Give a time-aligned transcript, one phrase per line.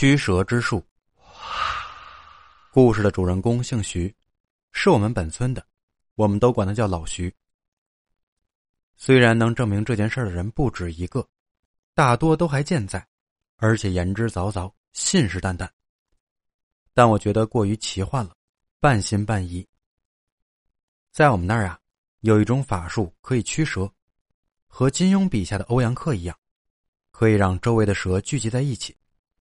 [0.00, 0.82] 驱蛇之术。
[2.72, 4.16] 故事的主人公姓徐，
[4.72, 5.62] 是我们本村的，
[6.14, 7.30] 我们都管他叫老徐。
[8.96, 11.28] 虽然能证明这件事的人不止一个，
[11.92, 13.06] 大多都还健在，
[13.56, 15.68] 而且言之凿凿，信誓旦旦。
[16.94, 18.34] 但我觉得过于奇幻了，
[18.80, 19.68] 半信半疑。
[21.12, 21.78] 在我们那儿啊，
[22.20, 23.92] 有一种法术可以驱蛇，
[24.66, 26.34] 和金庸笔下的欧阳克一样，
[27.10, 28.96] 可以让周围的蛇聚集在一起。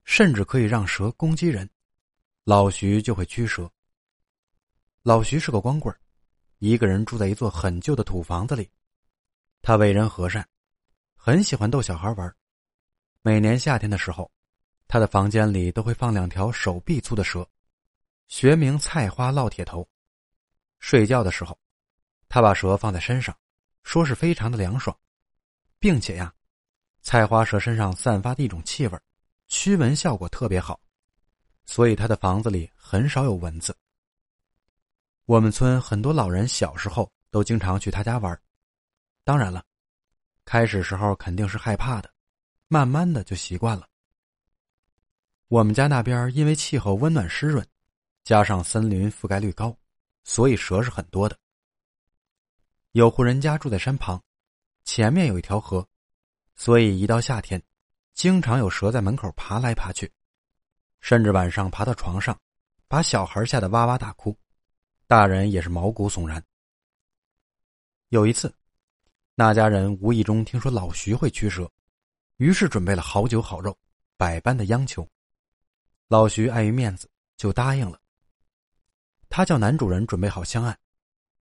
[0.09, 1.69] 甚至可以让蛇攻击人，
[2.45, 3.71] 老徐就会驱蛇。
[5.03, 5.95] 老徐是个光棍
[6.61, 8.71] 一个人住在一座很旧的土房子里。
[9.61, 10.49] 他为人和善，
[11.15, 12.35] 很喜欢逗小孩玩。
[13.21, 14.33] 每年夏天的时候，
[14.89, 17.47] 他的房间里都会放两条手臂粗的蛇，
[18.29, 19.87] 学名菜花烙铁头。
[20.79, 21.57] 睡觉的时候，
[22.31, 23.37] 他把蛇放在身上，
[23.83, 24.99] 说是非常的凉爽，
[25.79, 26.35] 并且呀，
[27.03, 28.99] 菜花蛇身上散发的一种气味
[29.49, 30.79] 驱蚊效果特别好，
[31.65, 33.75] 所以他的房子里很少有蚊子。
[35.25, 38.39] 我们村很多老人小时候都经常去他家玩，
[39.25, 39.65] 当然了，
[40.45, 42.13] 开始时候肯定是害怕的，
[42.69, 43.89] 慢慢的就习惯了。
[45.49, 47.67] 我们家那边因为气候温暖湿润，
[48.25, 49.75] 加上森林覆盖率高，
[50.25, 51.39] 所以蛇是很多的。
[52.93, 54.23] 有户人家住在山旁，
[54.85, 55.89] 前面有一条河，
[56.55, 57.63] 所以一到夏天。
[58.19, 60.13] 经常有蛇在门口爬来爬去，
[61.01, 62.37] 甚至晚上爬到床上，
[62.89, 64.37] 把小孩吓得哇哇大哭，
[65.07, 66.45] 大人也是毛骨悚然。
[68.09, 68.53] 有一次，
[69.37, 71.71] 那家人无意中听说老徐会驱蛇，
[72.39, 73.79] 于是准备了好酒好肉，
[74.17, 75.09] 百般的央求。
[76.09, 78.01] 老徐碍于面子就答应了。
[79.29, 80.77] 他叫男主人准备好香案，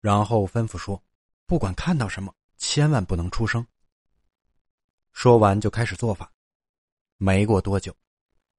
[0.00, 1.02] 然后吩咐说
[1.44, 3.66] ：“不管看到什么，千万不能出声。”
[5.10, 6.32] 说完就开始做法。
[7.20, 7.94] 没过多久，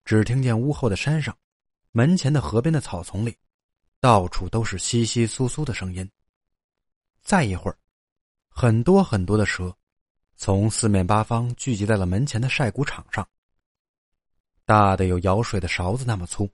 [0.03, 1.35] 只听见屋后的山上、
[1.91, 3.37] 门前的河边的草丛里，
[4.01, 6.09] 到处都是窸窸窣窣的声音。
[7.21, 7.77] 再一会儿，
[8.49, 9.73] 很多很多的蛇
[10.35, 13.25] 从四面八方聚集在了门前的晒谷场上。
[14.65, 16.49] 大的有舀水的勺子那么粗，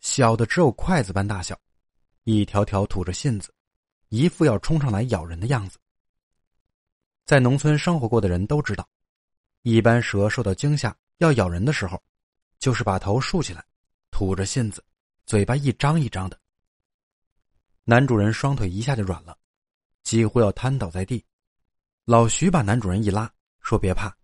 [0.00, 1.58] 小的只有筷子般大小，
[2.24, 3.50] 一条条吐着信子，
[4.10, 5.78] 一副要冲上来咬人的样子。
[7.24, 8.86] 在农村生活过的人都知道，
[9.62, 10.94] 一般蛇受到惊吓。
[11.18, 12.02] 要咬人的时候，
[12.58, 13.64] 就是把头竖起来，
[14.10, 14.84] 吐着信子，
[15.24, 16.38] 嘴巴一张一张的。
[17.84, 19.36] 男主人双腿一下就软了，
[20.02, 21.24] 几乎要瘫倒在地。
[22.04, 24.14] 老徐把男主人一拉，说：“别怕。”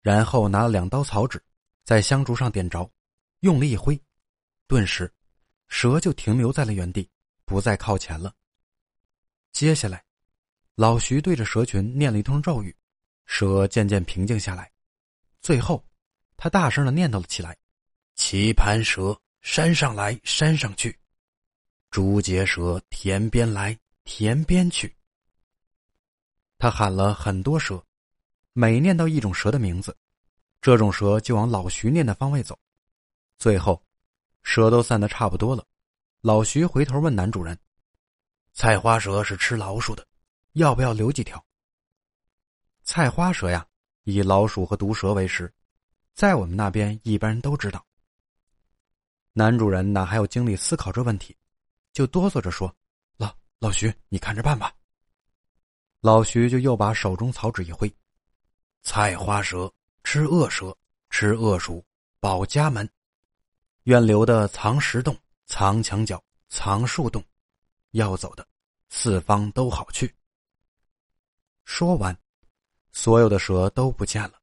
[0.00, 1.42] 然后拿了两刀草纸，
[1.84, 2.90] 在香烛上点着，
[3.40, 4.00] 用力一挥，
[4.66, 5.12] 顿时，
[5.68, 7.08] 蛇就停留在了原地，
[7.44, 8.34] 不再靠前了。
[9.52, 10.04] 接下来，
[10.74, 12.74] 老徐对着蛇群念了一通咒语，
[13.26, 14.72] 蛇渐渐平静下来，
[15.40, 15.84] 最后。
[16.42, 17.56] 他大声的念叨了起来
[18.18, 20.90] ：“棋盘蛇，山上来，山上去；
[21.88, 24.92] 竹节蛇，田边来，田边去。”
[26.58, 27.80] 他喊了很多蛇，
[28.54, 29.96] 每念到一种蛇的名字，
[30.60, 32.58] 这种蛇就往老徐念的方位走。
[33.38, 33.80] 最后，
[34.42, 35.64] 蛇都散的差不多了。
[36.22, 37.56] 老徐回头问男主人
[38.52, 40.04] ：“菜花蛇是吃老鼠的，
[40.54, 41.40] 要不要留几条？”
[42.82, 43.64] 菜花蛇呀，
[44.02, 45.48] 以老鼠和毒蛇为食。
[46.14, 47.84] 在我们那边，一般人都知道。
[49.32, 51.36] 男主人哪还有精力思考这问题，
[51.92, 52.74] 就哆嗦着说
[53.16, 54.74] ：“老老徐，你看着办吧。”
[56.00, 57.90] 老徐就又把手中草纸一挥
[58.82, 59.72] ：“菜花蛇
[60.04, 60.76] 吃恶蛇，
[61.08, 61.82] 吃恶鼠
[62.20, 62.88] 保家门，
[63.84, 67.24] 愿留的藏石洞、藏墙角、藏树洞，
[67.92, 68.46] 要走的
[68.90, 70.14] 四方都好去。”
[71.64, 72.14] 说完，
[72.90, 74.41] 所有的蛇都不见了。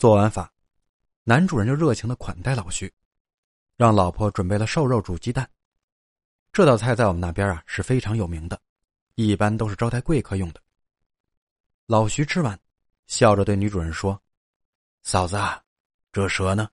[0.00, 0.50] 做完法，
[1.24, 2.90] 男主人就热情的款待老徐，
[3.76, 5.46] 让老婆准备了瘦肉煮鸡蛋。
[6.54, 8.58] 这道菜在我们那边啊是非常有名的，
[9.16, 10.62] 一般都是招待贵客用的。
[11.84, 12.58] 老徐吃完，
[13.08, 14.18] 笑着对女主人说
[15.04, 15.62] ：“嫂子，啊，
[16.10, 16.66] 这蛇呢？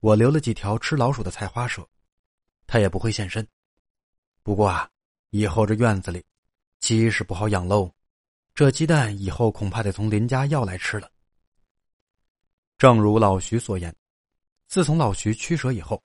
[0.00, 1.88] 我留了几条吃老鼠的菜花蛇，
[2.66, 3.46] 它也不会现身。
[4.42, 4.90] 不过啊，
[5.30, 6.24] 以后这院子里
[6.80, 7.88] 鸡是不好养喽，
[8.52, 11.08] 这鸡蛋以后恐怕得从邻家要来吃了。”
[12.76, 13.94] 正如老徐所言，
[14.66, 16.02] 自从老徐驱蛇以后，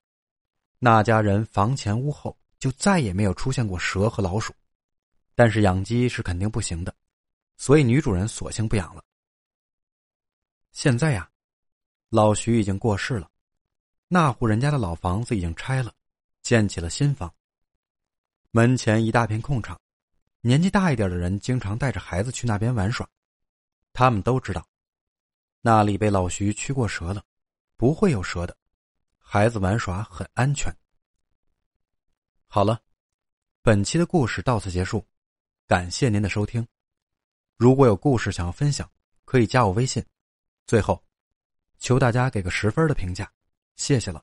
[0.78, 4.54] 那家人房前屋后就再也没有出现过蛇和老鼠。
[5.36, 6.94] 但是养鸡是肯定不行的，
[7.56, 9.04] 所以女主人索性不养了。
[10.72, 11.30] 现在呀，
[12.10, 13.30] 老徐已经过世了，
[14.08, 15.94] 那户人家的老房子已经拆了，
[16.42, 17.34] 建起了新房。
[18.52, 19.80] 门前一大片空场，
[20.42, 23.10] 年纪大一点的人经常带着孩子去那边玩耍，
[23.94, 24.68] 他们都知道。
[25.62, 27.24] 那里被老徐驱过蛇了，
[27.76, 28.56] 不会有蛇的，
[29.18, 30.74] 孩子玩耍很安全。
[32.48, 32.82] 好了，
[33.62, 35.06] 本期的故事到此结束，
[35.68, 36.66] 感谢您的收听。
[37.58, 38.90] 如果有故事想要分享，
[39.26, 40.04] 可以加我微信。
[40.66, 41.04] 最后，
[41.78, 43.30] 求大家给个十分的评价，
[43.76, 44.18] 谢谢了。